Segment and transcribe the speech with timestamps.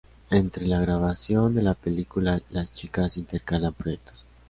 [0.31, 4.25] Entre la grabación de la película, las chicas intercalan proyectos.